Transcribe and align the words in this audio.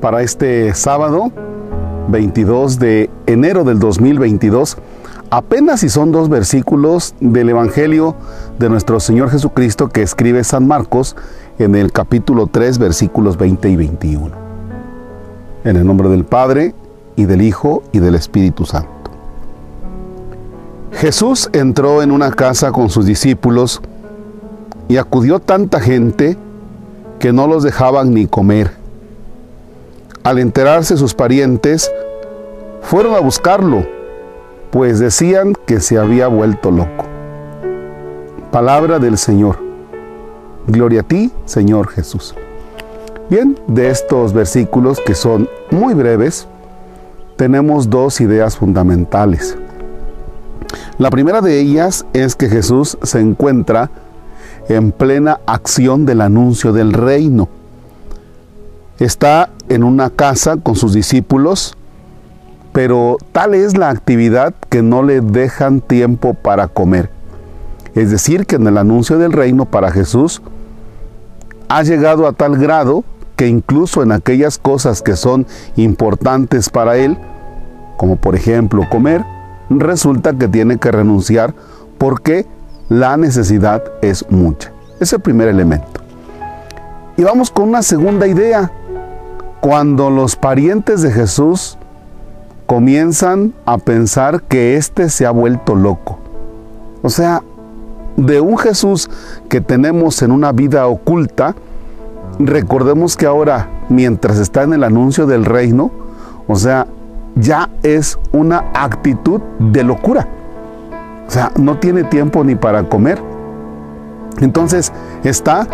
Para 0.00 0.22
este 0.22 0.72
sábado, 0.74 1.32
22 2.08 2.78
de 2.78 3.10
enero 3.26 3.64
del 3.64 3.78
2022, 3.78 4.78
apenas 5.30 5.80
si 5.80 5.88
son 5.88 6.12
dos 6.12 6.28
versículos 6.28 7.14
del 7.20 7.50
Evangelio 7.50 8.14
de 8.58 8.68
nuestro 8.68 9.00
Señor 9.00 9.30
Jesucristo 9.30 9.88
que 9.88 10.02
escribe 10.02 10.44
San 10.44 10.66
Marcos 10.66 11.16
en 11.58 11.74
el 11.74 11.92
capítulo 11.92 12.46
3, 12.46 12.78
versículos 12.78 13.36
20 13.36 13.68
y 13.68 13.76
21. 13.76 14.30
En 15.64 15.76
el 15.76 15.84
nombre 15.84 16.08
del 16.08 16.24
Padre, 16.24 16.74
y 17.16 17.24
del 17.24 17.42
Hijo, 17.42 17.82
y 17.92 17.98
del 17.98 18.14
Espíritu 18.14 18.64
Santo. 18.64 18.88
Jesús 20.92 21.50
entró 21.52 22.02
en 22.02 22.12
una 22.12 22.30
casa 22.30 22.72
con 22.72 22.88
sus 22.88 23.04
discípulos 23.04 23.82
y 24.88 24.96
acudió 24.96 25.38
tanta 25.38 25.80
gente 25.80 26.36
que 27.18 27.32
no 27.32 27.46
los 27.46 27.62
dejaban 27.62 28.14
ni 28.14 28.26
comer. 28.26 28.72
Al 30.24 30.38
enterarse 30.38 30.96
sus 30.96 31.14
parientes, 31.14 31.90
fueron 32.82 33.14
a 33.14 33.20
buscarlo, 33.20 33.86
pues 34.70 34.98
decían 34.98 35.52
que 35.66 35.80
se 35.80 35.98
había 35.98 36.28
vuelto 36.28 36.70
loco. 36.70 37.06
Palabra 38.50 38.98
del 38.98 39.18
Señor. 39.18 39.58
Gloria 40.66 41.00
a 41.00 41.04
ti, 41.04 41.32
Señor 41.44 41.88
Jesús. 41.88 42.34
Bien, 43.30 43.58
de 43.66 43.90
estos 43.90 44.32
versículos 44.32 45.00
que 45.04 45.14
son 45.14 45.48
muy 45.70 45.92
breves, 45.92 46.46
tenemos 47.36 47.90
dos 47.90 48.20
ideas 48.20 48.56
fundamentales. 48.56 49.56
La 50.98 51.10
primera 51.10 51.40
de 51.40 51.60
ellas 51.60 52.06
es 52.12 52.34
que 52.34 52.48
Jesús 52.48 52.98
se 53.02 53.20
encuentra 53.20 53.90
en 54.68 54.92
plena 54.92 55.40
acción 55.46 56.06
del 56.06 56.20
anuncio 56.20 56.72
del 56.72 56.92
reino. 56.92 57.48
Está 58.98 59.50
en 59.68 59.84
una 59.84 60.10
casa 60.10 60.56
con 60.56 60.74
sus 60.74 60.92
discípulos, 60.92 61.76
pero 62.72 63.16
tal 63.32 63.54
es 63.54 63.76
la 63.76 63.90
actividad 63.90 64.54
que 64.68 64.82
no 64.82 65.02
le 65.02 65.20
dejan 65.20 65.80
tiempo 65.80 66.34
para 66.34 66.68
comer. 66.68 67.10
Es 67.94 68.10
decir, 68.10 68.46
que 68.46 68.56
en 68.56 68.66
el 68.66 68.78
anuncio 68.78 69.18
del 69.18 69.32
reino 69.32 69.64
para 69.64 69.90
Jesús 69.90 70.42
ha 71.68 71.82
llegado 71.82 72.26
a 72.26 72.32
tal 72.32 72.56
grado 72.56 73.04
que 73.36 73.46
incluso 73.46 74.02
en 74.02 74.12
aquellas 74.12 74.58
cosas 74.58 75.00
que 75.00 75.16
son 75.16 75.46
importantes 75.76 76.70
para 76.70 76.96
él, 76.96 77.16
como 77.96 78.16
por 78.16 78.34
ejemplo 78.34 78.84
comer, 78.90 79.24
resulta 79.70 80.32
que 80.32 80.48
tiene 80.48 80.78
que 80.78 80.90
renunciar 80.90 81.54
porque 81.98 82.46
la 82.88 83.16
necesidad 83.16 83.82
es 84.02 84.24
mucha. 84.30 84.72
Es 85.00 85.12
el 85.12 85.20
primer 85.20 85.48
elemento. 85.48 86.00
Y 87.16 87.22
vamos 87.22 87.50
con 87.50 87.68
una 87.68 87.82
segunda 87.82 88.26
idea. 88.26 88.70
Cuando 89.60 90.08
los 90.10 90.36
parientes 90.36 91.02
de 91.02 91.10
Jesús 91.10 91.76
comienzan 92.66 93.54
a 93.66 93.78
pensar 93.78 94.42
que 94.42 94.76
éste 94.76 95.08
se 95.10 95.26
ha 95.26 95.30
vuelto 95.30 95.74
loco. 95.74 96.18
O 97.02 97.10
sea, 97.10 97.42
de 98.16 98.40
un 98.40 98.58
Jesús 98.58 99.08
que 99.48 99.60
tenemos 99.60 100.22
en 100.22 100.32
una 100.32 100.52
vida 100.52 100.86
oculta, 100.86 101.54
recordemos 102.38 103.16
que 103.16 103.26
ahora, 103.26 103.68
mientras 103.88 104.38
está 104.38 104.62
en 104.62 104.74
el 104.74 104.84
anuncio 104.84 105.26
del 105.26 105.44
reino, 105.44 105.90
o 106.46 106.56
sea, 106.56 106.86
ya 107.36 107.68
es 107.82 108.18
una 108.32 108.64
actitud 108.74 109.40
de 109.58 109.84
locura. 109.84 110.28
O 111.28 111.30
sea, 111.30 111.52
no 111.56 111.78
tiene 111.78 112.04
tiempo 112.04 112.42
ni 112.42 112.54
para 112.54 112.84
comer. 112.84 113.22
Entonces 114.40 114.92
está 115.24 115.66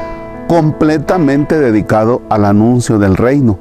completamente 0.49 1.59
dedicado 1.59 2.23
al 2.29 2.45
anuncio 2.45 2.99
del 2.99 3.17
reino, 3.17 3.59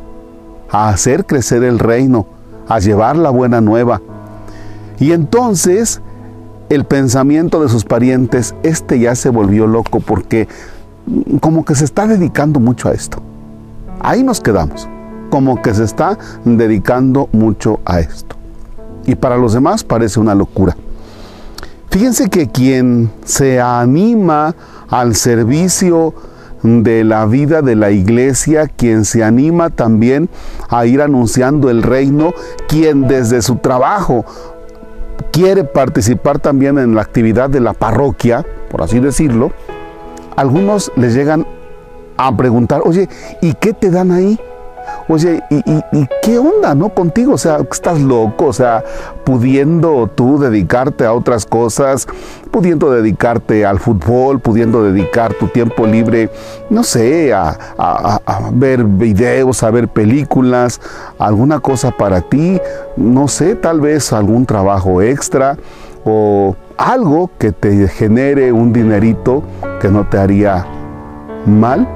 a 0.72 0.90
hacer 0.90 1.26
crecer 1.26 1.64
el 1.64 1.80
reino, 1.80 2.26
a 2.68 2.80
llevar 2.80 3.16
la 3.16 3.30
buena 3.30 3.62
nueva. 3.62 4.02
Y 5.00 5.12
entonces 5.12 6.02
el 6.70 6.86
pensamiento 6.86 7.62
de 7.62 7.70
sus 7.70 7.86
parientes, 7.86 8.56
este 8.64 9.00
ya 9.00 9.16
se 9.16 9.30
volvió 9.30 9.68
loco 9.68 10.00
porque 10.00 10.48
como 11.42 11.64
que 11.66 11.76
se 11.76 11.86
está 11.86 12.08
dedicando 12.08 12.60
mucho 12.60 12.90
a 12.90 12.94
esto. 12.94 13.22
Ahí 14.00 14.24
nos 14.24 14.40
quedamos, 14.40 14.90
como 15.30 15.62
que 15.62 15.74
se 15.74 15.84
está 15.84 16.18
dedicando 16.44 17.30
mucho 17.32 17.80
a 17.86 18.00
esto. 18.00 18.36
Y 19.06 19.16
para 19.16 19.38
los 19.38 19.54
demás 19.54 19.84
parece 19.84 20.20
una 20.20 20.34
locura. 20.34 20.76
Fíjense 21.94 22.28
que 22.28 22.48
quien 22.48 23.12
se 23.24 23.62
anima 23.62 24.56
al 24.90 25.16
servicio 25.16 26.16
de 26.64 27.04
la 27.04 27.28
vida 27.28 27.62
de 27.62 27.76
la 27.76 27.92
iglesia, 27.92 28.66
quien 28.66 29.06
se 29.06 29.24
anima 29.24 29.70
también 29.70 30.28
a 30.70 30.88
ir 30.88 31.04
anunciando 31.04 31.70
el 31.70 31.84
reino, 31.84 32.34
quien 32.68 33.08
desde 33.08 33.44
su 33.44 33.58
trabajo 33.58 34.26
quiere 35.32 35.66
participar 35.66 36.40
también 36.40 36.80
en 36.80 36.96
la 36.96 37.04
actividad 37.04 37.52
de 37.52 37.60
la 37.60 37.74
parroquia, 37.74 38.44
por 38.72 38.82
así 38.82 39.00
decirlo, 39.00 39.52
algunos 40.36 40.92
les 40.96 41.14
llegan 41.14 41.46
a 42.18 42.36
preguntar, 42.36 42.82
oye, 42.86 43.08
¿y 43.40 43.54
qué 43.54 43.72
te 43.72 43.92
dan 43.92 44.12
ahí? 44.12 44.40
Oye, 45.10 45.44
¿y, 45.50 46.08
qué 46.22 46.40
onda, 46.40 46.74
no? 46.74 46.90
Contigo, 46.90 47.34
o 47.34 47.38
sea, 47.38 47.58
estás 47.70 48.00
loco, 48.00 48.46
o 48.46 48.54
sea, 48.54 48.84
pudiendo 49.26 50.10
tú 50.14 50.40
dedicarte 50.40 51.06
a 51.06 51.14
otras 51.14 51.46
cosas, 51.46 52.08
pudiendo 52.52 52.90
dedicarte 52.90 53.66
al 53.66 53.80
fútbol, 53.80 54.40
pudiendo 54.40 54.82
dedicar 54.84 55.34
tu 55.34 55.48
tiempo 55.48 55.86
libre, 55.86 56.30
no 56.70 56.84
sé, 56.84 57.34
a, 57.34 57.58
a 57.78 58.50
ver 58.54 58.86
videos, 58.86 59.64
a 59.64 59.72
ver 59.72 59.90
películas, 59.90 60.80
alguna 61.20 61.60
cosa 61.60 61.92
para 61.92 62.22
ti, 62.22 62.62
no 62.96 63.28
sé, 63.28 63.56
tal 63.56 63.82
vez 63.82 64.14
algún 64.14 64.46
trabajo 64.46 65.02
extra 65.02 65.58
o 66.06 66.56
algo 66.78 67.30
que 67.38 67.52
te 67.52 67.88
genere 67.88 68.52
un 68.52 68.72
dinerito 68.72 69.44
que 69.82 69.90
no 69.90 70.08
te 70.08 70.18
haría 70.18 70.66
mal, 71.46 71.88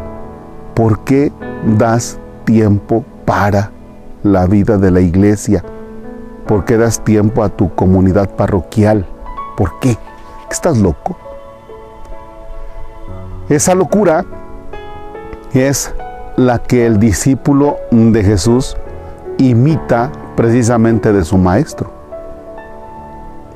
¿por 0.74 1.00
qué 1.06 1.32
das 1.78 2.20
tiempo 2.48 3.04
para 3.26 3.72
la 4.24 4.48
vida 4.48 4.78
de 4.78 4.90
la 4.90 5.02
iglesia? 5.02 5.64
¿Por 6.48 6.64
qué 6.64 6.78
das 6.78 7.04
tiempo 7.04 7.44
a 7.44 7.50
tu 7.50 7.76
comunidad 7.76 8.30
parroquial? 8.36 9.06
¿Por 9.58 9.78
qué? 9.80 9.98
¿Estás 10.50 10.78
loco? 10.78 11.18
Esa 13.50 13.76
locura 13.76 14.26
es 15.54 15.94
la 16.38 16.60
que 16.60 16.86
el 16.86 17.00
discípulo 17.00 17.78
de 17.92 18.24
Jesús 18.24 18.78
imita 19.38 20.10
precisamente 20.38 21.12
de 21.12 21.26
su 21.26 21.38
maestro. 21.38 21.92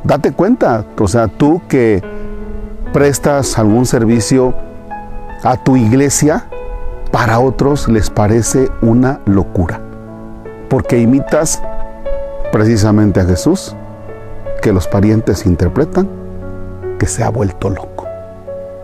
Date 0.03 0.33
cuenta, 0.33 0.83
o 0.99 1.07
sea, 1.07 1.27
tú 1.29 1.61
que 1.69 2.03
prestas 2.91 3.57
algún 3.57 3.85
servicio 3.85 4.53
a 5.43 5.55
tu 5.55 5.77
iglesia, 5.77 6.47
para 7.11 7.39
otros 7.39 7.87
les 7.87 8.09
parece 8.09 8.69
una 8.81 9.19
locura, 9.25 9.81
porque 10.69 10.99
imitas 10.99 11.61
precisamente 12.51 13.19
a 13.19 13.25
Jesús, 13.25 13.75
que 14.61 14.71
los 14.71 14.87
parientes 14.87 15.45
interpretan 15.45 16.07
que 16.99 17.07
se 17.07 17.23
ha 17.23 17.29
vuelto 17.29 17.69
loco. 17.69 18.07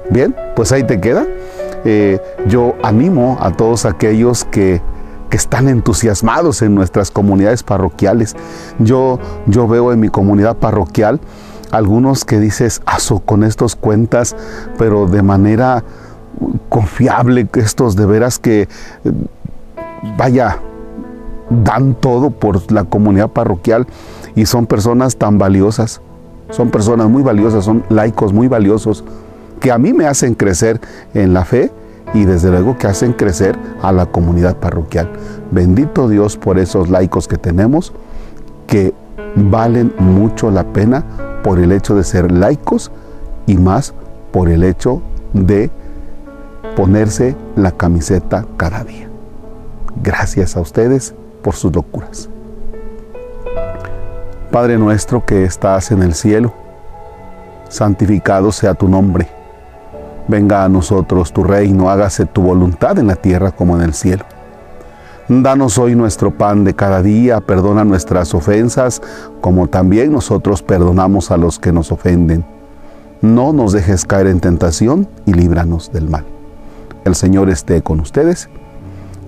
Bien, 0.09 0.35
pues 0.55 0.71
ahí 0.71 0.83
te 0.83 0.99
queda. 0.99 1.25
Eh, 1.85 2.19
yo 2.47 2.75
animo 2.83 3.37
a 3.39 3.51
todos 3.51 3.85
aquellos 3.85 4.45
que, 4.45 4.81
que, 5.29 5.37
están 5.37 5.67
entusiasmados 5.67 6.61
en 6.61 6.73
nuestras 6.73 7.11
comunidades 7.11 7.63
parroquiales. 7.63 8.35
Yo, 8.79 9.19
yo 9.45 9.67
veo 9.67 9.93
en 9.93 9.99
mi 9.99 10.09
comunidad 10.09 10.57
parroquial 10.57 11.19
algunos 11.71 12.25
que 12.25 12.39
dices, 12.39 12.81
aso 12.85 13.19
con 13.19 13.43
estos 13.43 13.75
cuentas, 13.75 14.35
pero 14.77 15.05
de 15.05 15.21
manera 15.21 15.83
confiable, 16.69 17.47
estos 17.55 17.95
de 17.95 18.05
veras 18.05 18.39
que, 18.39 18.61
eh, 18.61 18.67
vaya, 20.17 20.59
dan 21.49 21.95
todo 21.95 22.29
por 22.31 22.71
la 22.71 22.83
comunidad 22.83 23.29
parroquial 23.29 23.87
y 24.35 24.45
son 24.45 24.65
personas 24.65 25.15
tan 25.15 25.37
valiosas, 25.37 26.01
son 26.49 26.69
personas 26.69 27.09
muy 27.09 27.23
valiosas, 27.23 27.65
son 27.65 27.83
laicos 27.89 28.33
muy 28.33 28.47
valiosos, 28.47 29.03
que 29.59 29.71
a 29.71 29.77
mí 29.77 29.93
me 29.93 30.05
hacen 30.05 30.35
crecer 30.35 30.79
en 31.13 31.33
la 31.33 31.45
fe 31.45 31.71
y 32.13 32.25
desde 32.25 32.51
luego 32.51 32.77
que 32.77 32.87
hacen 32.87 33.13
crecer 33.13 33.57
a 33.81 33.91
la 33.91 34.05
comunidad 34.05 34.57
parroquial. 34.57 35.09
Bendito 35.51 36.07
Dios 36.07 36.37
por 36.37 36.59
esos 36.59 36.89
laicos 36.89 37.27
que 37.27 37.37
tenemos, 37.37 37.93
que 38.67 38.93
valen 39.35 39.93
mucho 39.99 40.51
la 40.51 40.63
pena 40.63 41.03
por 41.43 41.59
el 41.59 41.71
hecho 41.71 41.95
de 41.95 42.03
ser 42.03 42.31
laicos 42.31 42.91
y 43.45 43.57
más 43.57 43.93
por 44.31 44.49
el 44.49 44.63
hecho 44.63 45.01
de 45.33 45.69
ponerse 46.77 47.35
la 47.55 47.71
camiseta 47.71 48.45
cada 48.55 48.83
día. 48.83 49.09
Gracias 50.03 50.55
a 50.55 50.61
ustedes 50.61 51.15
por 51.41 51.55
sus 51.55 51.75
locuras. 51.75 52.29
Padre 54.51 54.77
nuestro 54.77 55.25
que 55.25 55.43
estás 55.43 55.89
en 55.89 56.03
el 56.03 56.13
cielo, 56.13 56.53
santificado 57.67 58.51
sea 58.51 58.75
tu 58.75 58.87
nombre. 58.87 59.27
Venga 60.27 60.63
a 60.63 60.69
nosotros 60.69 61.33
tu 61.33 61.43
reino, 61.43 61.89
hágase 61.89 62.27
tu 62.27 62.43
voluntad 62.43 62.99
en 62.99 63.07
la 63.07 63.15
tierra 63.15 63.49
como 63.49 63.75
en 63.75 63.81
el 63.81 63.95
cielo. 63.95 64.25
Danos 65.27 65.79
hoy 65.79 65.95
nuestro 65.95 66.29
pan 66.29 66.63
de 66.63 66.75
cada 66.75 67.01
día, 67.01 67.41
perdona 67.41 67.85
nuestras 67.85 68.35
ofensas, 68.35 69.01
como 69.41 69.65
también 69.65 70.11
nosotros 70.11 70.61
perdonamos 70.61 71.31
a 71.31 71.37
los 71.37 71.57
que 71.57 71.71
nos 71.71 71.91
ofenden. 71.91 72.45
No 73.23 73.51
nos 73.51 73.71
dejes 73.73 74.05
caer 74.05 74.27
en 74.27 74.39
tentación 74.39 75.07
y 75.25 75.33
líbranos 75.33 75.91
del 75.91 76.07
mal. 76.07 76.36
El 77.05 77.15
Señor 77.15 77.49
esté 77.49 77.81
con 77.81 77.99
ustedes. 77.99 78.49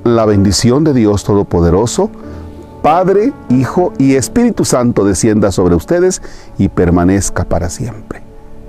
La 0.04 0.26
bendición 0.26 0.84
de 0.84 0.94
Dios 0.94 1.24
Todopoderoso, 1.24 2.10
Padre, 2.82 3.34
Hijo 3.50 3.94
y 3.98 4.16
Espíritu 4.16 4.64
Santo 4.64 5.04
descienda 5.04 5.52
sobre 5.52 5.76
ustedes 5.76 6.22
y 6.58 6.70
permanezca 6.70 7.44
para 7.44 7.70
siempre. 7.70 8.24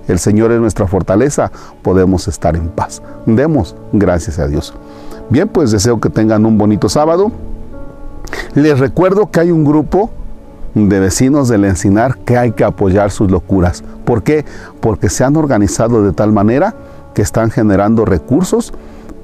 El 0.09 0.19
Señor 0.19 0.51
es 0.51 0.61
nuestra 0.61 0.89
fortaleza, 0.89 1.53
podemos 1.83 2.27
estar 2.27 2.57
en 2.57 2.69
paz. 2.69 3.01
Demos 3.27 3.77
gracias 3.93 4.39
a 4.41 4.49
Dios. 4.49 4.75
Bien, 5.29 5.49
pues 5.49 5.71
deseo 5.71 6.01
que 6.01 6.11
tengan 6.11 6.45
un 6.45 6.59
bonito 6.59 6.89
sábado. 6.89 7.31
Les 8.55 8.79
recuerdo 8.79 9.31
que 9.31 9.41
hay 9.41 9.53
un 9.53 9.65
grupo 9.65 10.11
de 10.75 11.01
vecinos 11.01 11.49
del 11.49 11.65
Encinar 11.65 12.19
que 12.19 12.37
hay 12.37 12.53
que 12.53 12.65
apoyar 12.65 13.13
sus 13.13 13.31
locuras. 13.31 13.85
¿Por 14.05 14.25
qué? 14.25 14.45
Porque 14.81 15.09
se 15.09 15.23
han 15.23 15.37
organizado 15.37 16.03
de 16.03 16.13
tal 16.13 16.33
manera 16.33 16.75
que 17.15 17.23
están 17.23 17.51
generando 17.51 18.05
recursos 18.05 18.73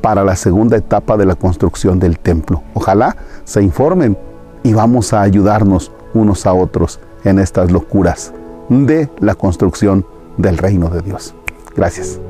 para 0.00 0.24
la 0.24 0.36
segunda 0.36 0.76
etapa 0.76 1.16
de 1.16 1.26
la 1.26 1.34
construcción 1.34 1.98
del 1.98 2.18
templo. 2.18 2.62
Ojalá 2.74 3.16
se 3.44 3.62
informen 3.62 4.16
y 4.62 4.72
vamos 4.72 5.12
a 5.12 5.22
ayudarnos 5.22 5.92
unos 6.14 6.46
a 6.46 6.52
otros 6.52 7.00
en 7.24 7.38
estas 7.38 7.70
locuras 7.70 8.32
de 8.68 9.08
la 9.20 9.34
construcción 9.34 10.06
del 10.36 10.58
reino 10.58 10.88
de 10.88 11.02
Dios. 11.02 11.34
Gracias. 11.74 12.20